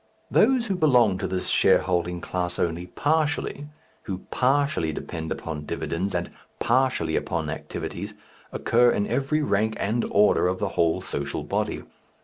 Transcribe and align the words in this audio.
Those 0.31 0.65
who 0.65 0.75
belong 0.75 1.19
to 1.19 1.27
this 1.27 1.47
shareholding 1.49 2.21
class 2.21 2.57
only 2.57 2.87
partially, 2.87 3.67
who 4.09 4.25
partially 4.31 4.91
depend 4.91 5.31
upon 5.31 5.67
dividends 5.67 6.15
and 6.15 6.31
partially 6.57 7.15
upon 7.15 7.51
activities, 7.51 8.15
occur 8.51 8.89
in 8.89 9.05
every 9.05 9.43
rank 9.43 9.75
and 9.77 10.03
order 10.09 10.47
of 10.47 10.57
the 10.57 10.69
whole 10.69 11.01
social 11.01 11.43
body. 11.43 11.83